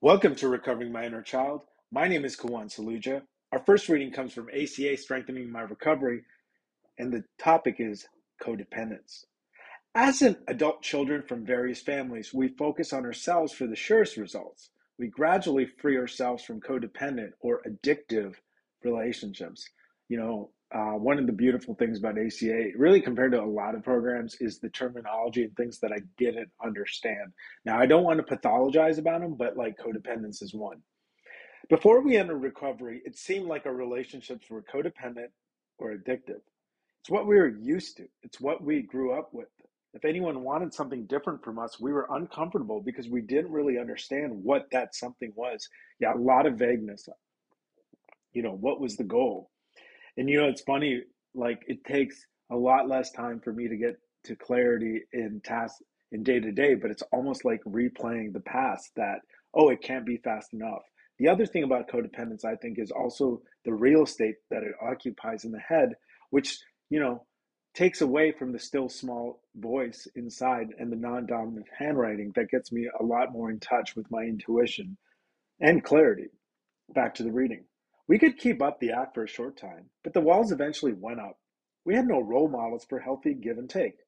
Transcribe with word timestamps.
Welcome 0.00 0.36
to 0.36 0.48
Recovering 0.48 0.92
My 0.92 1.06
Inner 1.06 1.22
Child. 1.22 1.64
My 1.90 2.06
name 2.06 2.24
is 2.24 2.36
Kawan 2.36 2.66
Saluja. 2.66 3.22
Our 3.50 3.58
first 3.58 3.88
reading 3.88 4.12
comes 4.12 4.32
from 4.32 4.48
ACA 4.48 4.96
Strengthening 4.96 5.50
My 5.50 5.62
Recovery, 5.62 6.22
and 7.00 7.12
the 7.12 7.24
topic 7.36 7.78
is 7.80 8.06
codependence. 8.40 9.24
As 9.96 10.22
an 10.22 10.36
adult 10.46 10.82
children 10.82 11.22
from 11.22 11.44
various 11.44 11.80
families, 11.80 12.32
we 12.32 12.46
focus 12.46 12.92
on 12.92 13.04
ourselves 13.04 13.52
for 13.52 13.66
the 13.66 13.74
surest 13.74 14.16
results. 14.16 14.70
We 15.00 15.08
gradually 15.08 15.66
free 15.66 15.96
ourselves 15.96 16.44
from 16.44 16.60
codependent 16.60 17.32
or 17.40 17.62
addictive 17.66 18.36
relationships. 18.84 19.68
You 20.08 20.18
know, 20.18 20.50
uh, 20.74 20.92
one 20.92 21.18
of 21.18 21.26
the 21.26 21.32
beautiful 21.32 21.74
things 21.74 21.98
about 21.98 22.18
ACA, 22.18 22.70
really 22.76 23.00
compared 23.00 23.32
to 23.32 23.42
a 23.42 23.44
lot 23.44 23.74
of 23.74 23.82
programs, 23.82 24.36
is 24.40 24.58
the 24.58 24.68
terminology 24.68 25.44
and 25.44 25.56
things 25.56 25.78
that 25.80 25.92
I 25.92 25.98
didn't 26.18 26.50
understand. 26.62 27.32
Now, 27.64 27.78
I 27.78 27.86
don't 27.86 28.04
want 28.04 28.24
to 28.26 28.36
pathologize 28.36 28.98
about 28.98 29.22
them, 29.22 29.34
but 29.34 29.56
like 29.56 29.78
codependence 29.78 30.42
is 30.42 30.52
one. 30.52 30.82
Before 31.70 32.02
we 32.02 32.16
entered 32.16 32.38
recovery, 32.38 33.02
it 33.04 33.16
seemed 33.16 33.46
like 33.46 33.64
our 33.64 33.74
relationships 33.74 34.50
were 34.50 34.62
codependent 34.62 35.28
or 35.78 35.94
addictive. 35.94 36.40
It's 37.00 37.10
what 37.10 37.26
we 37.26 37.36
were 37.36 37.48
used 37.48 37.96
to, 37.98 38.06
it's 38.22 38.40
what 38.40 38.62
we 38.62 38.82
grew 38.82 39.12
up 39.12 39.30
with. 39.32 39.48
If 39.94 40.04
anyone 40.04 40.42
wanted 40.42 40.74
something 40.74 41.06
different 41.06 41.42
from 41.42 41.58
us, 41.58 41.80
we 41.80 41.92
were 41.92 42.08
uncomfortable 42.10 42.82
because 42.82 43.08
we 43.08 43.22
didn't 43.22 43.50
really 43.50 43.78
understand 43.78 44.32
what 44.44 44.66
that 44.70 44.94
something 44.94 45.32
was. 45.34 45.66
Yeah, 45.98 46.14
a 46.14 46.16
lot 46.16 46.44
of 46.44 46.58
vagueness. 46.58 47.08
You 48.34 48.42
know, 48.42 48.52
what 48.52 48.80
was 48.80 48.96
the 48.96 49.04
goal? 49.04 49.50
And 50.18 50.28
you 50.28 50.40
know, 50.40 50.48
it's 50.48 50.62
funny, 50.62 51.02
like 51.32 51.62
it 51.68 51.84
takes 51.84 52.26
a 52.50 52.56
lot 52.56 52.88
less 52.88 53.12
time 53.12 53.40
for 53.40 53.52
me 53.52 53.68
to 53.68 53.76
get 53.76 53.96
to 54.24 54.34
clarity 54.34 55.02
in 55.12 55.40
tasks 55.44 55.80
in 56.10 56.24
day 56.24 56.40
to 56.40 56.50
day, 56.50 56.74
but 56.74 56.90
it's 56.90 57.04
almost 57.12 57.44
like 57.44 57.62
replaying 57.64 58.32
the 58.32 58.40
past 58.40 58.90
that, 58.96 59.20
oh, 59.54 59.68
it 59.68 59.80
can't 59.80 60.04
be 60.04 60.16
fast 60.16 60.52
enough. 60.52 60.82
The 61.20 61.28
other 61.28 61.46
thing 61.46 61.62
about 61.62 61.88
codependence, 61.88 62.44
I 62.44 62.56
think, 62.56 62.80
is 62.80 62.90
also 62.90 63.42
the 63.64 63.72
real 63.72 64.02
estate 64.02 64.34
that 64.50 64.64
it 64.64 64.72
occupies 64.82 65.44
in 65.44 65.52
the 65.52 65.60
head, 65.60 65.90
which, 66.30 66.58
you 66.90 66.98
know, 66.98 67.24
takes 67.74 68.00
away 68.00 68.32
from 68.32 68.50
the 68.50 68.58
still 68.58 68.88
small 68.88 69.40
voice 69.54 70.08
inside 70.16 70.68
and 70.80 70.90
the 70.90 70.96
non 70.96 71.26
dominant 71.26 71.66
handwriting 71.78 72.32
that 72.34 72.50
gets 72.50 72.72
me 72.72 72.88
a 72.98 73.04
lot 73.04 73.32
more 73.32 73.50
in 73.50 73.60
touch 73.60 73.94
with 73.94 74.10
my 74.10 74.22
intuition 74.22 74.96
and 75.60 75.84
clarity. 75.84 76.30
Back 76.92 77.14
to 77.16 77.22
the 77.22 77.30
reading. 77.32 77.67
We 78.08 78.18
could 78.18 78.38
keep 78.38 78.62
up 78.62 78.80
the 78.80 78.90
act 78.90 79.14
for 79.14 79.22
a 79.22 79.28
short 79.28 79.58
time, 79.58 79.90
but 80.02 80.14
the 80.14 80.22
walls 80.22 80.50
eventually 80.50 80.94
went 80.94 81.20
up. 81.20 81.38
We 81.84 81.94
had 81.94 82.08
no 82.08 82.20
role 82.20 82.48
models 82.48 82.86
for 82.88 82.98
healthy 82.98 83.34
give 83.34 83.58
and 83.58 83.68
take. 83.68 83.98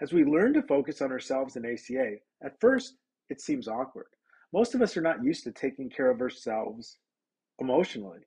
As 0.00 0.12
we 0.12 0.24
learn 0.24 0.54
to 0.54 0.62
focus 0.62 1.02
on 1.02 1.12
ourselves 1.12 1.54
in 1.54 1.66
ACA, 1.66 2.16
at 2.42 2.58
first 2.60 2.96
it 3.28 3.40
seems 3.40 3.68
awkward. 3.68 4.06
Most 4.52 4.74
of 4.74 4.82
us 4.82 4.96
are 4.96 5.02
not 5.02 5.22
used 5.22 5.44
to 5.44 5.52
taking 5.52 5.90
care 5.90 6.10
of 6.10 6.20
ourselves 6.20 6.98
emotionally. 7.58 8.20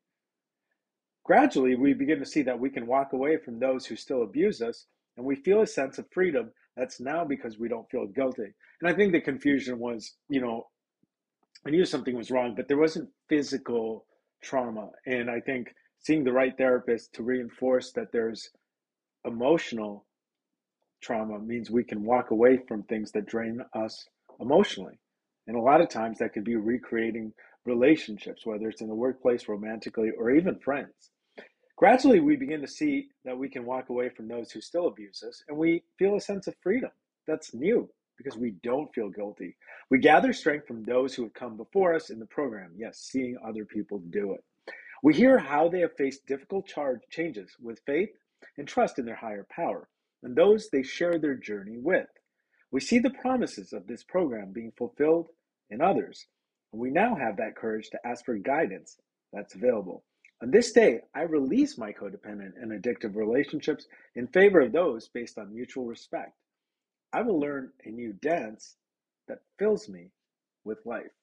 Gradually, 1.24 1.76
we 1.76 1.94
begin 1.94 2.20
to 2.20 2.26
see 2.26 2.44
that 2.44 2.60
we 2.60 2.70
can 2.70 2.86
walk 2.86 3.14
away 3.14 3.38
from 3.38 3.60
those 3.60 3.86
who 3.88 3.96
still 3.96 4.22
abuse 4.22 4.62
us, 4.62 4.86
and 5.18 5.26
we 5.26 5.36
feel 5.36 5.62
a 5.62 5.68
sense 5.68 5.98
of 5.98 6.06
freedom 6.12 6.52
that's 6.78 7.00
now 7.00 7.26
because 7.26 7.58
we 7.58 7.68
don't 7.68 7.90
feel 7.90 8.06
guilty. 8.06 8.54
And 8.80 8.90
I 8.90 8.94
think 8.94 9.12
the 9.12 9.22
confusion 9.22 9.80
was, 9.80 10.14
you 10.30 10.40
know, 10.40 10.68
I 11.66 11.72
knew 11.72 11.86
something 11.86 12.16
was 12.16 12.30
wrong, 12.30 12.54
but 12.56 12.68
there 12.68 12.78
wasn't 12.78 13.10
physical 13.28 14.06
trauma. 14.46 14.90
And 15.06 15.30
I 15.30 15.42
think 15.42 15.74
seeing 16.00 16.24
the 16.24 16.32
right 16.32 16.56
therapist 16.58 17.14
to 17.14 17.24
reinforce 17.24 17.92
that 17.94 18.12
there's 18.12 18.50
emotional 19.26 20.06
trauma 21.02 21.40
means 21.40 21.70
we 21.70 21.84
can 21.84 22.04
walk 22.04 22.32
away 22.32 22.60
from 22.68 22.84
things 22.84 23.12
that 23.12 23.26
drain 23.26 23.60
us 23.74 24.08
emotionally. 24.40 25.00
And 25.48 25.58
a 25.58 25.62
lot 25.62 25.82
of 25.82 25.90
times 25.90 26.20
that 26.20 26.34
could 26.34 26.44
be 26.44 26.56
recreating 26.56 27.34
relationships, 27.66 28.46
whether 28.46 28.70
it's 28.70 28.82
in 28.82 28.88
the 28.88 28.96
workplace, 28.96 29.48
romantically, 29.48 30.12
or 30.18 30.32
even 30.32 30.60
friends. 30.60 31.12
Gradually, 31.78 32.20
we 32.20 32.36
begin 32.36 32.62
to 32.62 32.68
see 32.68 33.08
that 33.26 33.38
we 33.38 33.50
can 33.50 33.66
walk 33.66 33.90
away 33.90 34.10
from 34.10 34.28
those 34.28 34.52
who 34.52 34.62
still 34.62 34.88
abuse 34.88 35.24
us, 35.28 35.44
and 35.48 35.58
we 35.58 35.84
feel 36.00 36.16
a 36.16 36.22
sense 36.22 36.48
of 36.48 36.56
freedom. 36.64 36.92
That's 37.28 37.54
new 37.54 37.90
because 38.26 38.40
we 38.40 38.56
don't 38.64 38.94
feel 38.94 39.10
guilty. 39.10 39.56
We 39.92 40.00
gather 40.00 40.34
strength 40.34 40.66
from 40.66 40.84
those 40.84 41.14
who 41.14 41.24
have 41.24 41.36
come 41.36 41.58
before 41.58 41.94
us 41.94 42.10
in 42.10 42.20
the 42.20 42.26
program. 42.26 42.72
Yes, 42.76 42.98
seeing 42.98 43.38
other 43.46 43.66
people 43.66 44.00
do 44.10 44.34
it. 44.34 44.44
We 45.04 45.14
hear 45.14 45.38
how 45.38 45.70
they 45.70 45.82
have 45.82 45.96
faced 45.96 46.26
difficult 46.26 46.66
charge 46.66 47.02
changes 47.12 47.52
with 47.62 47.82
faith 47.86 48.10
and 48.58 48.68
trust 48.68 48.98
in 48.98 49.06
their 49.06 49.16
higher 49.16 49.46
power 49.50 49.88
and 50.24 50.36
those 50.36 50.70
they 50.70 50.82
share 50.82 51.20
their 51.20 51.36
journey 51.36 51.78
with. 51.78 52.08
We 52.72 52.82
see 52.82 52.98
the 52.98 53.12
promises 53.12 53.74
of 53.74 53.86
this 53.86 54.04
program 54.04 54.52
being 54.52 54.74
fulfilled 54.76 55.30
in 55.70 55.82
others, 55.82 56.26
and 56.74 56.82
we 56.82 56.90
now 56.90 57.16
have 57.16 57.38
that 57.38 57.56
courage 57.56 57.92
to 57.92 58.08
ask 58.08 58.26
for 58.26 58.36
guidance 58.36 58.98
that's 59.32 59.54
available. 59.54 60.04
On 60.42 60.50
this 60.50 60.72
day, 60.72 61.02
I 61.14 61.22
release 61.22 61.78
my 61.78 61.94
codependent 61.94 62.54
and 62.60 62.72
addictive 62.72 63.16
relationships 63.16 63.86
in 64.16 64.28
favor 64.28 64.62
of 64.62 64.72
those 64.72 65.08
based 65.08 65.38
on 65.38 65.54
mutual 65.54 65.86
respect. 65.86 66.34
I 67.16 67.22
will 67.22 67.40
learn 67.40 67.72
a 67.86 67.90
new 67.90 68.12
dance 68.12 68.76
that 69.30 69.40
fills 69.58 69.88
me 69.88 70.10
with 70.66 70.86
life. 70.86 71.14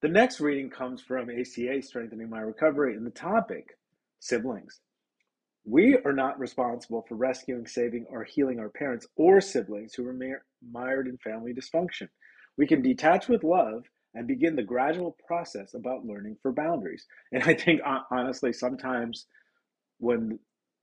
The 0.00 0.08
next 0.08 0.40
reading 0.40 0.70
comes 0.70 1.02
from 1.02 1.28
ACA 1.28 1.82
Strengthening 1.82 2.30
My 2.30 2.40
Recovery 2.40 2.96
and 2.96 3.04
the 3.04 3.10
topic 3.10 3.76
siblings. 4.20 4.80
We 5.66 5.98
are 6.06 6.14
not 6.14 6.38
responsible 6.38 7.04
for 7.06 7.16
rescuing, 7.16 7.66
saving, 7.66 8.06
or 8.08 8.24
healing 8.24 8.58
our 8.58 8.70
parents 8.70 9.06
or 9.16 9.42
siblings 9.42 9.92
who 9.92 10.08
are 10.08 10.42
mired 10.66 11.08
in 11.08 11.18
family 11.18 11.52
dysfunction. 11.52 12.08
We 12.56 12.66
can 12.66 12.80
detach 12.80 13.28
with 13.28 13.44
love 13.44 13.84
and 14.14 14.26
begin 14.26 14.56
the 14.56 14.62
gradual 14.62 15.18
process 15.26 15.74
about 15.74 16.06
learning 16.06 16.38
for 16.40 16.52
boundaries. 16.52 17.04
And 17.32 17.42
I 17.42 17.52
think 17.52 17.82
honestly, 18.10 18.54
sometimes 18.54 19.26
when 19.98 20.38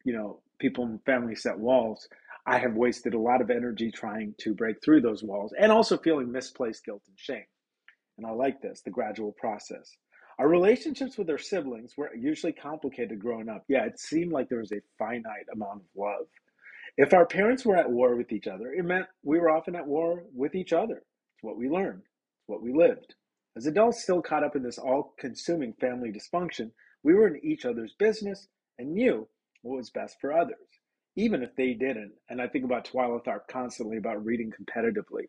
you 0.05 0.13
know 0.13 0.41
people 0.59 0.85
in 0.85 0.99
family 0.99 1.35
set 1.35 1.57
walls, 1.57 2.07
I 2.45 2.57
have 2.57 2.75
wasted 2.75 3.13
a 3.13 3.19
lot 3.19 3.41
of 3.41 3.49
energy 3.49 3.89
trying 3.89 4.35
to 4.39 4.53
break 4.53 4.83
through 4.83 5.01
those 5.01 5.23
walls 5.23 5.53
and 5.57 5.71
also 5.71 5.97
feeling 5.97 6.31
misplaced 6.31 6.83
guilt 6.83 7.01
and 7.07 7.17
shame. 7.17 7.45
And 8.17 8.27
I 8.27 8.31
like 8.31 8.61
this, 8.61 8.81
the 8.81 8.91
gradual 8.91 9.31
process. 9.31 9.95
Our 10.37 10.49
relationships 10.49 11.17
with 11.17 11.29
our 11.29 11.37
siblings 11.37 11.95
were 11.95 12.13
usually 12.13 12.51
complicated 12.51 13.19
growing 13.19 13.47
up. 13.47 13.63
Yeah, 13.69 13.85
it 13.85 13.97
seemed 13.97 14.33
like 14.33 14.49
there 14.49 14.59
was 14.59 14.73
a 14.73 14.81
finite 14.99 15.45
amount 15.53 15.81
of 15.81 15.87
love. 15.95 16.27
If 16.97 17.13
our 17.13 17.25
parents 17.25 17.65
were 17.65 17.77
at 17.77 17.89
war 17.89 18.15
with 18.15 18.31
each 18.33 18.47
other, 18.47 18.73
it 18.73 18.83
meant 18.83 19.05
we 19.23 19.39
were 19.39 19.49
often 19.49 19.75
at 19.75 19.87
war 19.87 20.23
with 20.35 20.53
each 20.53 20.73
other. 20.73 20.97
It's 20.97 21.43
what 21.43 21.57
we 21.57 21.69
learned, 21.69 22.01
it's 22.01 22.47
what 22.47 22.61
we 22.61 22.73
lived. 22.73 23.15
As 23.55 23.67
adults 23.67 24.03
still 24.03 24.21
caught 24.21 24.43
up 24.43 24.55
in 24.55 24.63
this 24.63 24.77
all 24.77 25.13
consuming 25.17 25.73
family 25.73 26.11
dysfunction, 26.11 26.71
we 27.03 27.13
were 27.13 27.27
in 27.27 27.43
each 27.43 27.65
other's 27.65 27.93
business 27.93 28.47
and 28.77 28.93
knew 28.93 29.27
what 29.61 29.77
was 29.77 29.91
best 29.91 30.17
for 30.19 30.33
others 30.33 30.57
even 31.15 31.43
if 31.43 31.55
they 31.55 31.73
didn't. 31.73 32.13
And 32.29 32.41
I 32.41 32.47
think 32.47 32.65
about 32.65 32.85
Twyla 32.87 33.23
Tharp 33.23 33.47
constantly 33.49 33.97
about 33.97 34.25
reading 34.25 34.51
competitively, 34.51 35.25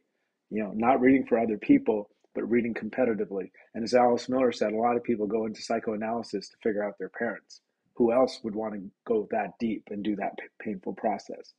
you 0.50 0.62
know, 0.62 0.72
not 0.74 1.00
reading 1.00 1.26
for 1.26 1.38
other 1.38 1.58
people, 1.58 2.10
but 2.34 2.50
reading 2.50 2.74
competitively. 2.74 3.50
And 3.74 3.84
as 3.84 3.94
Alice 3.94 4.28
Miller 4.28 4.52
said, 4.52 4.72
a 4.72 4.76
lot 4.78 4.96
of 4.96 5.04
people 5.04 5.26
go 5.26 5.46
into 5.46 5.62
psychoanalysis 5.62 6.48
to 6.48 6.56
figure 6.62 6.84
out 6.84 6.94
their 6.98 7.10
parents. 7.10 7.60
Who 7.96 8.12
else 8.12 8.40
would 8.42 8.54
want 8.54 8.74
to 8.74 8.90
go 9.06 9.28
that 9.30 9.52
deep 9.60 9.84
and 9.90 10.02
do 10.02 10.16
that 10.16 10.32
painful 10.60 10.94
process? 10.94 11.54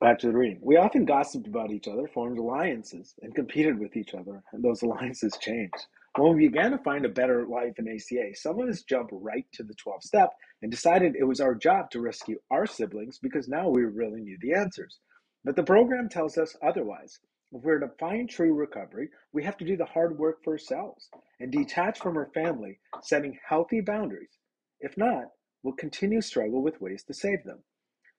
Back 0.00 0.20
to 0.20 0.28
the 0.28 0.34
reading. 0.36 0.60
We 0.62 0.76
often 0.76 1.06
gossiped 1.06 1.48
about 1.48 1.72
each 1.72 1.88
other, 1.88 2.06
formed 2.06 2.38
alliances, 2.38 3.14
and 3.22 3.34
competed 3.34 3.80
with 3.80 3.96
each 3.96 4.14
other, 4.14 4.44
and 4.52 4.62
those 4.62 4.82
alliances 4.84 5.36
changed. 5.40 5.86
When 6.18 6.36
we 6.36 6.48
began 6.48 6.72
to 6.72 6.78
find 6.78 7.04
a 7.04 7.08
better 7.08 7.46
life 7.46 7.78
in 7.78 7.86
ACA, 7.86 8.34
some 8.34 8.58
of 8.58 8.68
us 8.68 8.82
jumped 8.82 9.12
right 9.14 9.46
to 9.52 9.62
the 9.62 9.74
12th 9.74 10.02
step 10.02 10.30
and 10.62 10.68
decided 10.68 11.14
it 11.14 11.22
was 11.22 11.40
our 11.40 11.54
job 11.54 11.92
to 11.92 12.00
rescue 12.00 12.40
our 12.50 12.66
siblings 12.66 13.20
because 13.22 13.46
now 13.46 13.68
we 13.68 13.84
really 13.84 14.22
knew 14.22 14.36
the 14.40 14.52
answers. 14.52 14.98
But 15.44 15.54
the 15.54 15.62
program 15.62 16.08
tells 16.08 16.36
us 16.36 16.56
otherwise. 16.60 17.20
If 17.52 17.62
we're 17.62 17.78
to 17.78 17.92
find 18.00 18.28
true 18.28 18.52
recovery, 18.52 19.10
we 19.32 19.44
have 19.44 19.56
to 19.58 19.64
do 19.64 19.76
the 19.76 19.84
hard 19.84 20.18
work 20.18 20.42
for 20.42 20.54
ourselves 20.54 21.08
and 21.38 21.52
detach 21.52 22.00
from 22.00 22.16
our 22.16 22.30
family, 22.34 22.80
setting 23.00 23.38
healthy 23.48 23.80
boundaries. 23.80 24.38
If 24.80 24.96
not, 24.96 25.26
we'll 25.62 25.74
continue 25.74 26.20
to 26.20 26.26
struggle 26.26 26.62
with 26.62 26.80
ways 26.80 27.04
to 27.04 27.14
save 27.14 27.44
them. 27.44 27.62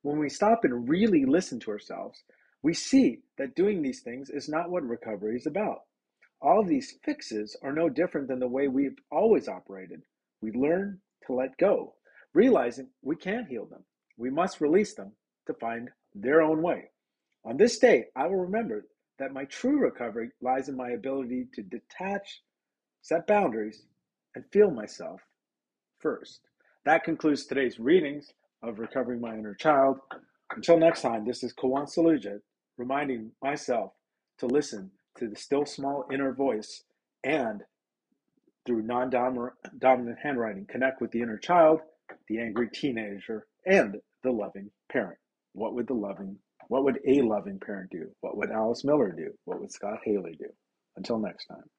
When 0.04 0.20
we 0.20 0.30
stop 0.30 0.64
and 0.64 0.88
really 0.88 1.26
listen 1.26 1.60
to 1.60 1.72
ourselves, 1.72 2.24
we 2.64 2.74
see 2.74 3.20
that 3.38 3.56
doing 3.56 3.82
these 3.82 4.00
things 4.00 4.30
is 4.30 4.48
not 4.48 4.72
what 4.72 4.84
recovery 4.84 5.36
is 5.36 5.48
about. 5.48 5.80
All 6.42 6.62
of 6.62 6.68
these 6.68 6.98
fixes 7.04 7.58
are 7.62 7.74
no 7.74 7.90
different 7.90 8.28
than 8.28 8.40
the 8.40 8.48
way 8.48 8.68
we've 8.68 8.98
always 9.12 9.48
operated. 9.48 10.02
We 10.42 10.52
learn 10.52 11.02
to 11.28 11.34
let 11.34 11.58
go, 11.58 11.96
realizing 12.34 12.90
we 13.02 13.18
can't 13.18 13.48
heal 13.48 13.66
them. 13.66 13.84
We 14.18 14.30
must 14.30 14.62
release 14.62 14.94
them 14.94 15.12
to 15.48 15.54
find 15.56 15.90
their 16.16 16.42
own 16.42 16.62
way. 16.62 16.92
On 17.44 17.58
this 17.58 17.78
day, 17.78 18.06
I 18.16 18.28
will 18.28 18.38
remember 18.38 18.86
that 19.18 19.34
my 19.34 19.46
true 19.46 19.80
recovery 19.80 20.32
lies 20.42 20.70
in 20.70 20.78
my 20.78 20.92
ability 20.92 21.48
to 21.54 21.62
detach, 21.62 22.42
set 23.02 23.28
boundaries, 23.28 23.84
and 24.36 24.46
feel 24.52 24.72
myself 24.72 25.22
first. 26.00 26.42
That 26.86 27.04
concludes 27.04 27.46
today's 27.46 27.80
readings 27.80 28.32
of 28.64 28.80
Recovering 28.80 29.20
My 29.20 29.34
Inner 29.34 29.56
Child. 29.56 30.00
Until 30.56 30.78
next 30.78 31.02
time, 31.02 31.26
this 31.26 31.44
is 31.44 31.54
Kawan 31.54 31.94
Saluja 31.94 32.40
reminding 32.78 33.32
myself 33.42 33.92
to 34.38 34.48
listen 34.48 34.90
to 35.20 35.28
the 35.28 35.36
still 35.36 35.66
small 35.66 36.06
inner 36.12 36.34
voice 36.34 36.84
and 37.24 37.62
through 38.66 38.84
non 38.84 39.10
dominant 39.10 40.18
handwriting, 40.22 40.66
connect 40.70 41.02
with 41.02 41.12
the 41.12 41.22
inner 41.22 41.38
child, 41.38 41.80
the 42.28 42.40
angry 42.40 42.70
teenager, 42.74 43.48
and 43.66 43.98
the 44.24 44.32
loving 44.32 44.70
parent. 44.92 45.18
What 45.54 45.74
would 45.74 45.88
the 45.88 45.94
loving, 45.94 46.38
what 46.68 46.84
would 46.84 47.00
a 47.08 47.22
loving 47.22 47.60
parent 47.60 47.92
do? 47.92 48.10
What 48.22 48.38
would 48.38 48.52
Alice 48.52 48.84
Miller 48.84 49.12
do? 49.12 49.32
What 49.46 49.60
would 49.60 49.72
Scott 49.72 50.00
Haley 50.04 50.36
do? 50.38 50.50
Until 50.96 51.20
next 51.20 51.46
time. 51.46 51.70